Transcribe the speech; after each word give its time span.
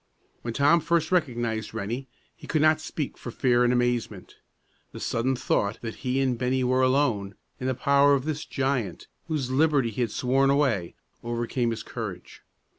When 0.41 0.55
Tom 0.55 0.79
first 0.79 1.11
recognized 1.11 1.75
Rennie, 1.75 2.07
he 2.35 2.47
could 2.47 2.63
not 2.63 2.81
speak 2.81 3.19
for 3.19 3.29
fear 3.29 3.63
and 3.63 3.71
amazement. 3.71 4.37
The 4.93 4.99
sudden 4.99 5.35
thought 5.35 5.77
that 5.83 5.97
he 5.97 6.19
and 6.21 6.39
Bennie 6.39 6.63
were 6.63 6.81
alone, 6.81 7.35
in 7.59 7.67
the 7.67 7.75
power 7.75 8.15
of 8.15 8.25
this 8.25 8.43
giant 8.43 9.05
whose 9.27 9.51
liberty 9.51 9.91
he 9.91 10.01
had 10.01 10.09
sworn 10.09 10.49
away, 10.49 10.95
overcame 11.23 11.69
his 11.69 11.83
courage. 11.83 12.41